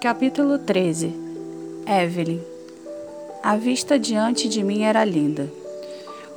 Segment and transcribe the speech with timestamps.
[0.00, 1.12] Capítulo 13
[1.86, 2.40] Evelyn
[3.42, 5.52] A vista diante de mim era linda.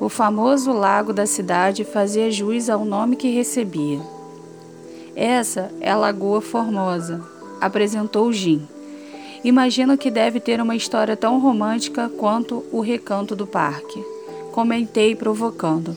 [0.02, 4.02] O famoso lago da cidade fazia jus ao nome que recebia.
[5.16, 7.24] Essa é a Lagoa Formosa,
[7.62, 8.68] apresentou Jim.
[9.46, 14.04] Imagino que deve ter uma história tão romântica quanto o recanto do parque.
[14.52, 15.96] Comentei provocando.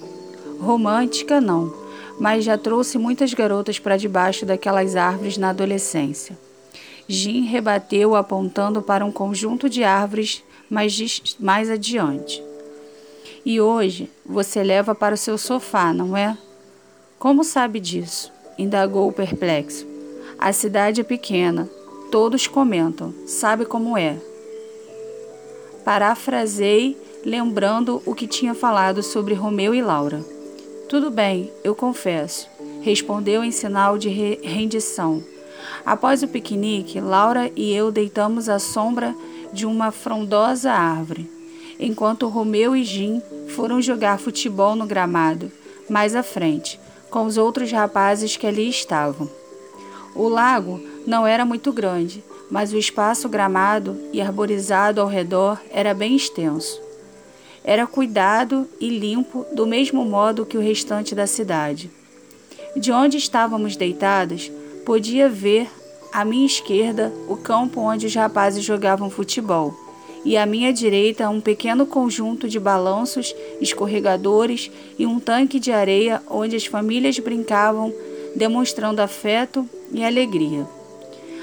[0.60, 1.74] Romântica não,
[2.16, 6.45] mas já trouxe muitas garotas para debaixo daquelas árvores na adolescência.
[7.08, 12.42] Jim rebateu apontando para um conjunto de árvores mais, mais adiante.
[13.44, 16.36] E hoje você leva para o seu sofá, não é?
[17.18, 18.32] Como sabe disso?
[18.58, 19.86] indagou perplexo.
[20.38, 21.68] A cidade é pequena,
[22.10, 24.16] todos comentam, sabe como é.
[25.84, 30.24] Parafrasei, lembrando o que tinha falado sobre Romeu e Laura.
[30.88, 32.48] Tudo bem, eu confesso,
[32.82, 35.22] respondeu em sinal de re rendição.
[35.84, 39.14] Após o piquenique, Laura e eu deitamos à sombra
[39.52, 41.30] de uma frondosa árvore,
[41.78, 45.50] enquanto Romeu e Jim foram jogar futebol no gramado,
[45.88, 49.30] mais à frente, com os outros rapazes que ali estavam.
[50.14, 55.92] O lago não era muito grande, mas o espaço gramado e arborizado ao redor era
[55.92, 56.80] bem extenso.
[57.64, 61.90] Era cuidado e limpo do mesmo modo que o restante da cidade.
[62.76, 64.50] De onde estávamos deitados,
[64.86, 65.68] podia ver
[66.12, 69.74] à minha esquerda o campo onde os rapazes jogavam futebol,
[70.24, 76.22] e à minha direita um pequeno conjunto de balanços, escorregadores e um tanque de areia
[76.30, 77.92] onde as famílias brincavam,
[78.36, 80.64] demonstrando afeto e alegria.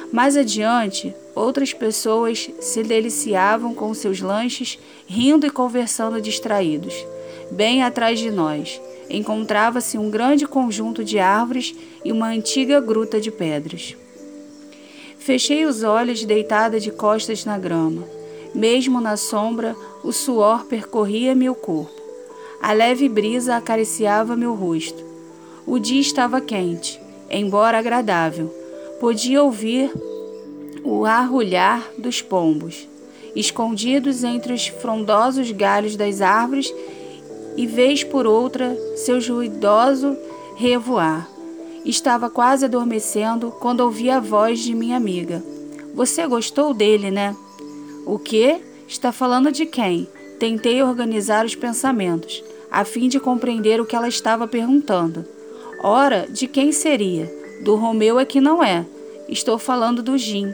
[0.09, 6.94] Mais adiante, outras pessoas se deliciavam com seus lanches, rindo e conversando distraídos.
[7.52, 13.31] Bem atrás de nós, encontrava-se um grande conjunto de árvores e uma antiga gruta de
[13.31, 13.95] pedras.
[15.17, 18.03] Fechei os olhos deitada de costas na grama.
[18.53, 22.01] Mesmo na sombra, o suor percorria meu corpo.
[22.61, 25.03] A leve brisa acariciava meu rosto.
[25.66, 26.99] O dia estava quente,
[27.29, 28.53] embora agradável.
[28.99, 29.91] Podia ouvir
[30.83, 32.88] o arrulhar dos pombos,
[33.35, 36.73] escondidos entre os frondosos galhos das árvores
[37.56, 40.18] e vez por outra seu ruidoso
[40.56, 41.30] revoar.
[41.86, 45.44] Estava quase adormecendo quando ouvi a voz de minha amiga.
[45.94, 47.36] Você gostou dele, né?
[48.06, 48.62] O quê?
[48.88, 50.08] Está falando de quem?
[50.40, 55.25] Tentei organizar os pensamentos, a fim de compreender o que ela estava perguntando.
[55.81, 57.31] Ora, de quem seria?
[57.64, 58.85] Do Romeu é que não é.
[59.28, 60.53] Estou falando do Jim.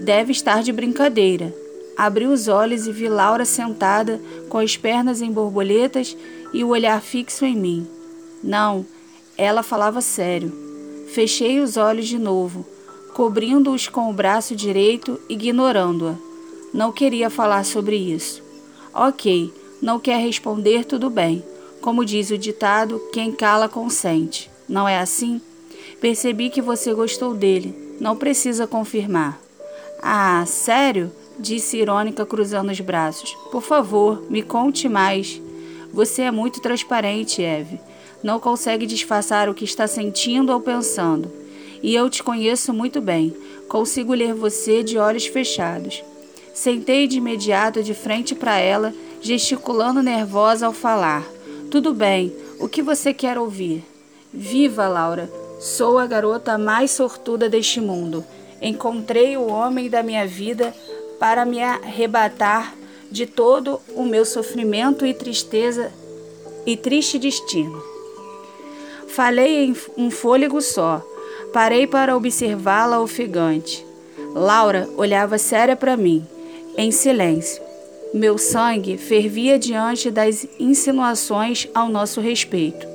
[0.00, 1.54] Deve estar de brincadeira.
[1.96, 6.16] Abri os olhos e vi Laura sentada, com as pernas em borboletas
[6.52, 7.86] e o olhar fixo em mim.
[8.42, 8.84] Não,
[9.36, 10.52] ela falava sério.
[11.08, 12.66] Fechei os olhos de novo,
[13.14, 16.14] cobrindo-os com o braço direito, ignorando-a.
[16.74, 18.42] Não queria falar sobre isso.
[18.92, 21.42] Ok, não quer responder, tudo bem.
[21.80, 24.50] Como diz o ditado, quem cala consente.
[24.68, 25.40] Não é assim?
[26.00, 27.96] Percebi que você gostou dele.
[28.00, 29.40] Não precisa confirmar.
[30.02, 31.10] Ah, sério?
[31.38, 33.34] Disse irônica, cruzando os braços.
[33.50, 35.40] Por favor, me conte mais.
[35.92, 37.80] Você é muito transparente, Eve.
[38.22, 41.30] Não consegue disfarçar o que está sentindo ou pensando.
[41.82, 43.34] E eu te conheço muito bem.
[43.68, 46.02] Consigo ler você de olhos fechados.
[46.54, 51.24] Sentei de imediato de frente para ela, gesticulando nervosa ao falar.
[51.70, 53.84] Tudo bem, o que você quer ouvir?
[54.32, 55.30] Viva, Laura!
[55.58, 58.24] Sou a garota mais sortuda deste mundo.
[58.60, 60.74] Encontrei o homem da minha vida
[61.18, 62.74] para me arrebatar
[63.10, 65.92] de todo o meu sofrimento e tristeza
[66.66, 67.82] e triste destino.
[69.08, 71.02] Falei em um fôlego só.
[71.52, 73.86] Parei para observá-la ofegante.
[74.34, 76.26] Laura olhava séria para mim,
[76.76, 77.62] em silêncio.
[78.12, 82.86] Meu sangue fervia diante das insinuações ao nosso respeito.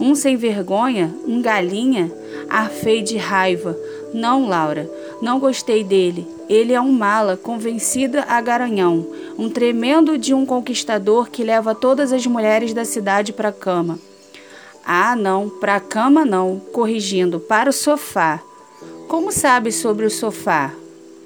[0.00, 2.10] Um sem vergonha, um galinha,
[2.48, 3.76] arfei de raiva.
[4.12, 4.90] Não, Laura,
[5.20, 6.26] não gostei dele.
[6.48, 9.06] Ele é um mala, convencida a garanhão,
[9.38, 13.98] um tremendo de um conquistador que leva todas as mulheres da cidade para a cama.
[14.84, 18.42] Ah, não, para a cama não, corrigindo, para o sofá.
[19.08, 20.72] Como sabe sobre o sofá?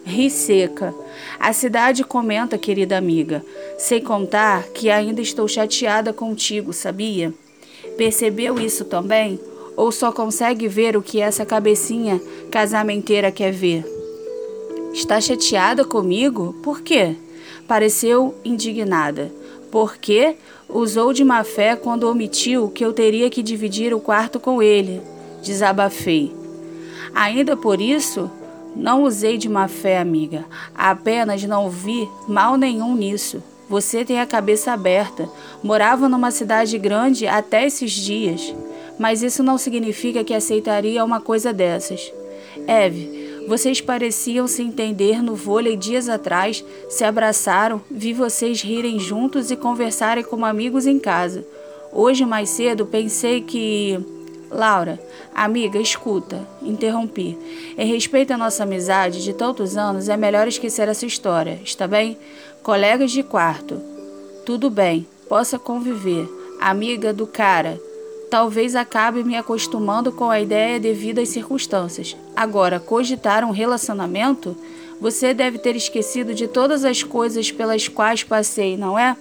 [0.04, 0.94] Ri seca.
[1.40, 3.44] A cidade comenta, querida amiga,
[3.78, 7.34] sem contar que ainda estou chateada contigo, sabia?
[7.96, 9.40] Percebeu isso também?
[9.76, 12.20] Ou só consegue ver o que essa cabecinha
[12.50, 13.84] casamenteira quer ver?
[14.92, 16.54] Está chateada comigo?
[16.62, 17.16] Por quê?
[17.68, 19.30] Pareceu indignada.
[19.70, 20.36] Por quê?
[20.68, 25.02] Usou de má fé quando omitiu que eu teria que dividir o quarto com ele.
[25.42, 26.34] Desabafei.
[27.14, 28.30] Ainda por isso?
[28.74, 30.44] Não usei de má fé, amiga.
[30.74, 33.42] Apenas não vi mal nenhum nisso.
[33.68, 35.28] Você tem a cabeça aberta.
[35.62, 38.54] Morava numa cidade grande até esses dias.
[38.98, 42.12] Mas isso não significa que aceitaria uma coisa dessas.
[42.66, 49.50] Eve, vocês pareciam se entender no vôlei dias atrás, se abraçaram, vi vocês rirem juntos
[49.50, 51.46] e conversarem como amigos em casa.
[51.92, 53.98] Hoje, mais cedo, pensei que.
[54.48, 55.00] Laura,
[55.34, 57.36] amiga, escuta, interrompi.
[57.76, 62.16] Em respeito à nossa amizade de tantos anos, é melhor esquecer essa história, está bem?
[62.62, 63.80] Colegas de quarto.
[64.44, 66.28] Tudo bem, possa conviver.
[66.60, 67.80] Amiga do cara.
[68.30, 72.16] Talvez acabe me acostumando com a ideia devido às circunstâncias.
[72.34, 74.56] Agora, cogitar um relacionamento?
[75.00, 79.16] Você deve ter esquecido de todas as coisas pelas quais passei, não é?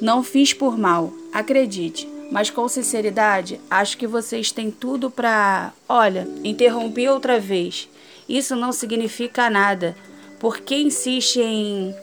[0.00, 2.08] Não fiz por mal, acredite.
[2.30, 5.72] Mas com sinceridade, acho que vocês têm tudo para.
[5.88, 7.88] Olha, interrompi outra vez.
[8.28, 9.96] Isso não significa nada.
[10.38, 11.94] Por que insiste em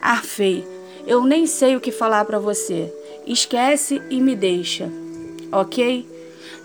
[0.00, 0.64] Arfei,
[1.06, 2.92] eu nem sei o que falar para você.
[3.26, 5.03] Esquece e me deixa.
[5.54, 6.04] Ok?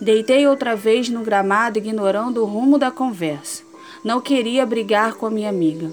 [0.02, 3.62] Deitei outra vez no gramado, ignorando o rumo da conversa.
[4.04, 5.92] Não queria brigar com a minha amiga.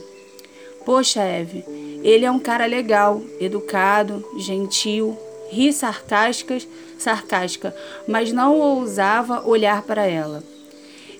[0.82, 1.62] Poxa, Eve,
[2.02, 5.14] ele é um cara legal, educado, gentil,
[5.50, 6.66] ri sarcásticas,
[6.96, 7.76] sarcástica,
[8.08, 10.42] mas não ousava olhar para ela.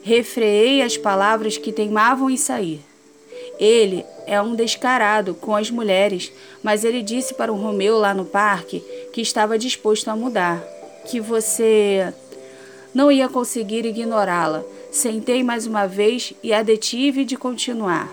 [0.03, 2.81] Refreei as palavras que teimavam em sair.
[3.59, 6.33] Ele é um descarado com as mulheres,
[6.63, 8.81] mas ele disse para o Romeu lá no parque
[9.13, 10.65] que estava disposto a mudar,
[11.07, 12.13] que você
[12.95, 14.65] não ia conseguir ignorá-la.
[14.91, 18.11] Sentei mais uma vez e a detive de continuar.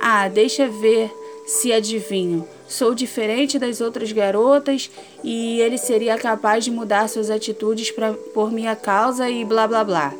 [0.00, 1.10] Ah, deixa ver
[1.46, 2.46] se adivinho.
[2.66, 4.90] Sou diferente das outras garotas
[5.22, 9.84] e ele seria capaz de mudar suas atitudes pra, por minha causa e blá blá
[9.84, 10.14] blá.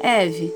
[0.00, 0.52] Eve,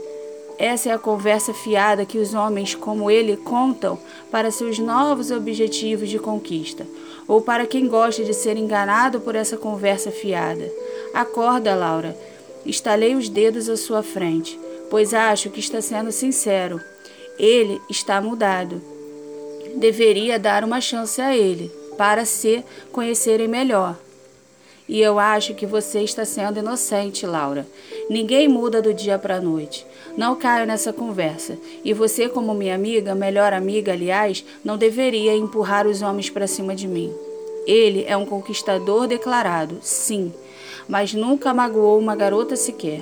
[0.58, 3.98] essa é a conversa fiada que os homens como ele contam
[4.30, 6.86] para seus novos objetivos de conquista,
[7.30, 10.68] ou para quem gosta de ser enganado por essa conversa fiada.
[11.14, 12.18] Acorda, Laura.
[12.66, 14.58] Estalei os dedos à sua frente,
[14.90, 16.80] pois acho que está sendo sincero.
[17.38, 18.82] Ele está mudado.
[19.76, 23.96] Deveria dar uma chance a ele, para se conhecerem melhor.
[24.88, 27.64] E eu acho que você está sendo inocente, Laura.
[28.10, 29.86] Ninguém muda do dia para a noite.
[30.16, 31.56] Não caio nessa conversa.
[31.84, 36.74] E você, como minha amiga, melhor amiga, aliás, não deveria empurrar os homens para cima
[36.74, 37.14] de mim.
[37.68, 40.34] Ele é um conquistador declarado, sim,
[40.88, 43.00] mas nunca magoou uma garota sequer.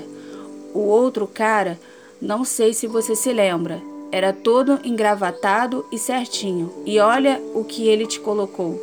[0.74, 1.80] O outro cara,
[2.20, 3.80] não sei se você se lembra,
[4.12, 6.70] era todo engravatado e certinho.
[6.84, 8.78] E olha o que ele te colocou.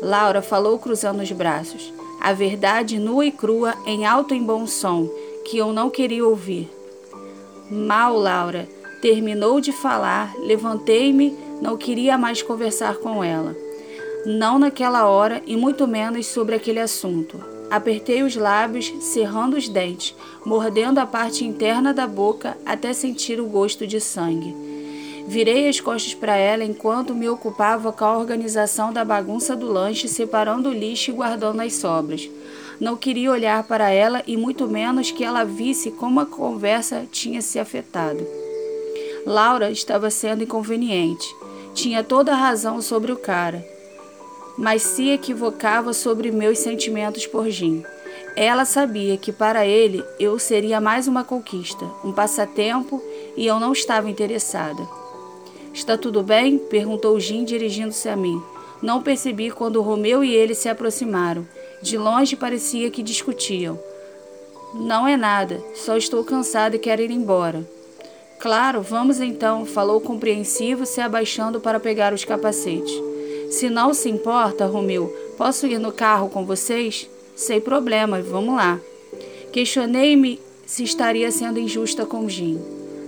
[0.00, 5.08] Laura falou cruzando os braços a verdade nua e crua em alto e bom som,
[5.44, 6.70] que eu não queria ouvir.
[7.70, 8.68] Mal, Laura,
[9.00, 13.56] terminou de falar, levantei-me, não queria mais conversar com ela.
[14.26, 17.40] Não naquela hora e muito menos sobre aquele assunto.
[17.70, 20.14] Apertei os lábios, cerrando os dentes,
[20.44, 24.54] mordendo a parte interna da boca até sentir o gosto de sangue.
[25.28, 30.08] Virei as costas para ela enquanto me ocupava com a organização da bagunça do lanche,
[30.08, 32.28] separando o lixo e guardando as sobras.
[32.80, 37.42] Não queria olhar para ela e muito menos que ela visse como a conversa tinha
[37.42, 38.26] se afetado.
[39.26, 41.36] Laura estava sendo inconveniente.
[41.74, 43.64] Tinha toda a razão sobre o cara,
[44.56, 47.84] mas se equivocava sobre meus sentimentos por Jim.
[48.34, 53.02] Ela sabia que para ele eu seria mais uma conquista, um passatempo,
[53.36, 54.82] e eu não estava interessada.
[55.72, 56.58] Está tudo bem?
[56.58, 58.42] perguntou Jim, dirigindo-se a mim.
[58.82, 61.46] Não percebi quando Romeu e ele se aproximaram.
[61.82, 63.78] De longe parecia que discutiam.
[64.74, 67.66] Não é nada, só estou cansado e quero ir embora.
[68.38, 72.92] Claro, vamos então, falou compreensivo, se abaixando para pegar os capacetes.
[73.50, 77.08] Se não se importa, Romeu, posso ir no carro com vocês?
[77.34, 78.78] Sem problema, vamos lá.
[79.52, 82.60] Questionei-me se estaria sendo injusta com Jim.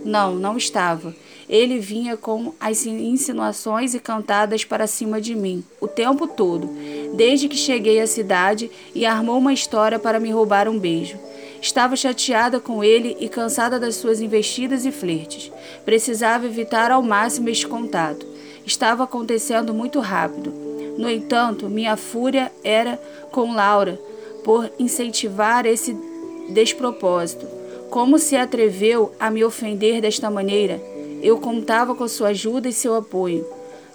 [0.04, 1.14] Não, não estava.
[1.52, 6.66] Ele vinha com as insinuações e cantadas para cima de mim, o tempo todo,
[7.14, 11.18] desde que cheguei à cidade e armou uma história para me roubar um beijo.
[11.60, 15.52] Estava chateada com ele e cansada das suas investidas e flertes.
[15.84, 18.26] Precisava evitar ao máximo este contato.
[18.64, 20.50] Estava acontecendo muito rápido.
[20.96, 22.98] No entanto, minha fúria era
[23.30, 24.00] com Laura
[24.42, 25.94] por incentivar esse
[26.48, 27.46] despropósito.
[27.90, 30.91] Como se atreveu a me ofender desta maneira?
[31.22, 33.46] Eu contava com sua ajuda e seu apoio,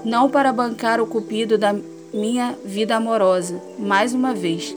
[0.05, 1.75] não para bancar o cupido da
[2.13, 4.73] minha vida amorosa, mais uma vez.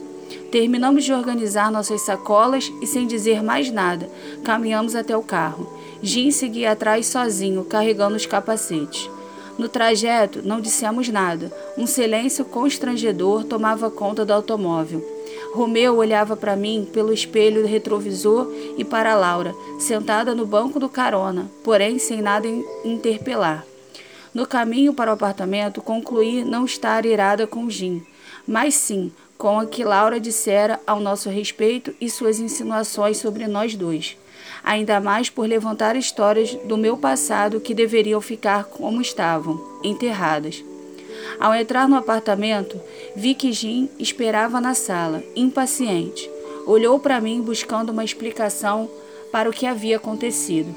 [0.51, 4.09] Terminamos de organizar nossas sacolas e, sem dizer mais nada,
[4.43, 5.71] caminhamos até o carro.
[6.03, 9.09] Jim seguia atrás sozinho, carregando os capacetes.
[9.57, 11.51] No trajeto, não dissemos nada.
[11.77, 15.20] Um silêncio constrangedor tomava conta do automóvel.
[15.53, 21.51] Romeu olhava para mim pelo espelho retrovisor e para Laura, sentada no banco do carona,
[21.63, 22.47] porém sem nada
[22.85, 23.65] interpelar.
[24.33, 28.01] No caminho para o apartamento, concluí não estar irada com Jim,
[28.47, 33.75] mas sim com o que Laura dissera ao nosso respeito e suas insinuações sobre nós
[33.75, 34.15] dois.
[34.63, 40.63] Ainda mais por levantar histórias do meu passado que deveriam ficar como estavam, enterradas.
[41.39, 42.79] Ao entrar no apartamento,
[43.15, 46.29] vi que Jim esperava na sala, impaciente.
[46.65, 48.89] Olhou para mim buscando uma explicação
[49.31, 50.73] para o que havia acontecido.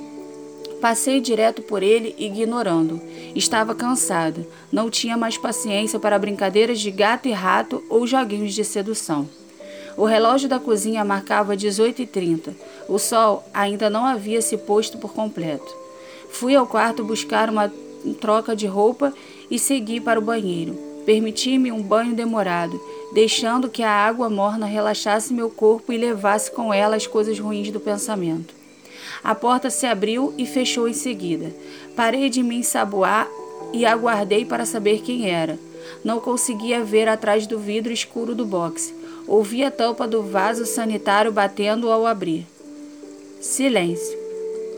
[0.80, 3.00] Passei direto por ele, ignorando.
[3.34, 4.46] Estava cansada.
[4.70, 9.28] Não tinha mais paciência para brincadeiras de gato e rato ou joguinhos de sedução.
[9.96, 12.52] O relógio da cozinha marcava 18h30.
[12.88, 15.74] O sol ainda não havia se posto por completo.
[16.30, 17.72] Fui ao quarto buscar uma
[18.20, 19.14] troca de roupa
[19.50, 20.78] e segui para o banheiro.
[21.04, 22.80] Permiti-me um banho demorado,
[23.12, 27.70] deixando que a água morna relaxasse meu corpo e levasse com ela as coisas ruins
[27.70, 28.54] do pensamento.
[29.22, 31.54] A porta se abriu e fechou em seguida.
[31.94, 33.28] Parei de me ensaboar
[33.72, 35.58] e aguardei para saber quem era.
[36.02, 38.94] Não conseguia ver atrás do vidro escuro do boxe.
[39.26, 42.46] Ouvi a tampa do vaso sanitário batendo ao abrir.
[43.40, 44.18] Silêncio.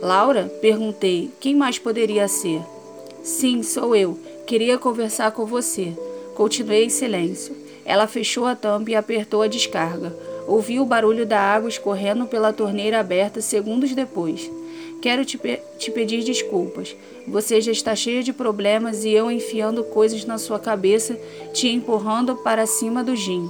[0.01, 0.51] Laura?
[0.61, 1.31] Perguntei.
[1.39, 2.61] Quem mais poderia ser?
[3.23, 4.17] Sim, sou eu.
[4.47, 5.91] Queria conversar com você.
[6.33, 7.53] Continuei em silêncio.
[7.83, 10.15] Ela fechou a tampa e apertou a descarga.
[10.47, 14.49] Ouvi o barulho da água escorrendo pela torneira aberta segundos depois.
[15.01, 16.95] Quero te, pe te pedir desculpas.
[17.27, 21.19] Você já está cheia de problemas e eu enfiando coisas na sua cabeça,
[21.53, 23.49] te empurrando para cima do gin.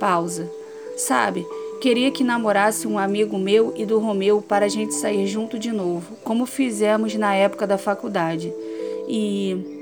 [0.00, 0.50] Pausa.
[0.96, 1.46] Sabe,
[1.80, 5.70] queria que namorasse um amigo meu e do Romeu para a gente sair junto de
[5.70, 8.52] novo, como fizemos na época da faculdade.
[9.08, 9.76] E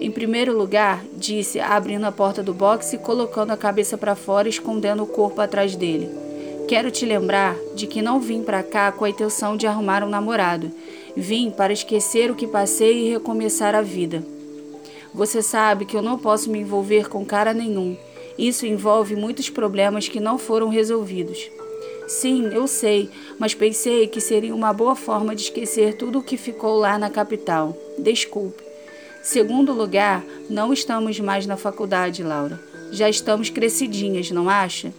[0.00, 4.48] em primeiro lugar, disse, abrindo a porta do boxe e colocando a cabeça para fora,
[4.48, 6.10] escondendo o corpo atrás dele.
[6.66, 10.08] Quero te lembrar de que não vim para cá com a intenção de arrumar um
[10.08, 10.72] namorado.
[11.16, 14.24] Vim para esquecer o que passei e recomeçar a vida.
[15.14, 17.96] Você sabe que eu não posso me envolver com cara nenhum.
[18.38, 21.50] Isso envolve muitos problemas que não foram resolvidos.
[22.06, 26.36] Sim, eu sei, mas pensei que seria uma boa forma de esquecer tudo o que
[26.36, 27.76] ficou lá na capital.
[27.98, 28.62] Desculpe.
[29.22, 32.60] Segundo lugar, não estamos mais na faculdade, Laura.
[32.90, 34.92] Já estamos crescidinhas, não acha?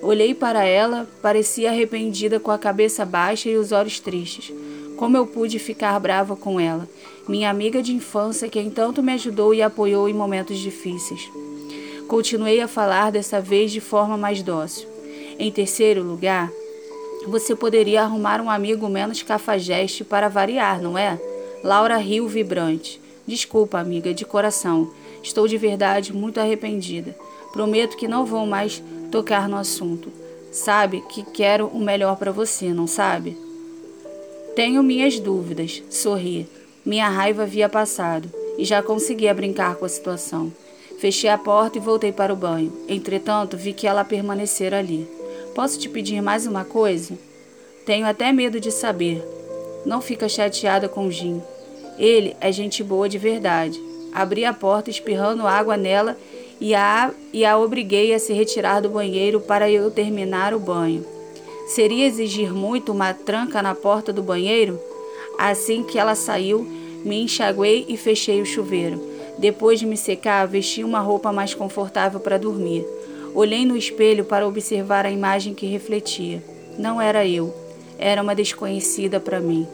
[0.00, 4.52] Olhei para ela, parecia arrependida com a cabeça baixa e os olhos tristes.
[4.96, 6.88] Como eu pude ficar brava com ela,
[7.28, 11.30] minha amiga de infância, quem tanto me ajudou e apoiou em momentos difíceis.
[12.08, 14.97] Continuei a falar dessa vez de forma mais dócil.
[15.38, 16.50] Em terceiro lugar,
[17.26, 21.20] você poderia arrumar um amigo menos cafajeste para variar, não é?
[21.62, 23.00] Laura riu vibrante.
[23.26, 24.90] Desculpa, amiga, de coração.
[25.22, 27.14] Estou de verdade muito arrependida.
[27.52, 30.10] Prometo que não vou mais tocar no assunto.
[30.50, 33.36] Sabe que quero o melhor para você, não sabe?
[34.56, 36.48] Tenho minhas dúvidas, sorri.
[36.84, 40.52] Minha raiva havia passado e já conseguia brincar com a situação.
[40.98, 42.72] Fechei a porta e voltei para o banho.
[42.88, 45.17] Entretanto, vi que ela permanecera ali.
[45.58, 47.18] Posso te pedir mais uma coisa?
[47.84, 49.20] Tenho até medo de saber.
[49.84, 51.42] Não fica chateada com o Jim.
[51.98, 53.76] Ele é gente boa de verdade.
[54.14, 56.16] Abri a porta espirrando água nela
[56.60, 61.04] e a, e a obriguei a se retirar do banheiro para eu terminar o banho.
[61.66, 64.78] Seria exigir muito uma tranca na porta do banheiro?
[65.36, 66.60] Assim que ela saiu,
[67.04, 69.02] me enxaguei e fechei o chuveiro.
[69.36, 72.86] Depois de me secar, vesti uma roupa mais confortável para dormir.
[73.34, 76.42] Olhei no espelho para observar a imagem que refletia.
[76.78, 77.54] Não era eu,
[77.98, 79.66] era uma desconhecida para mim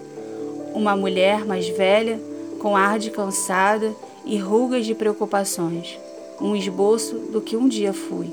[0.74, 2.20] uma mulher mais velha,
[2.58, 3.94] com ar de cansada
[4.24, 5.98] e rugas de preocupações,
[6.40, 8.28] um esboço do que um dia fui.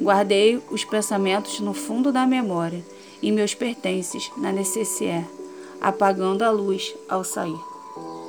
[0.00, 2.82] Guardei os pensamentos no fundo da memória
[3.20, 5.26] e meus pertences na necessaire,
[5.80, 7.71] apagando a luz ao sair.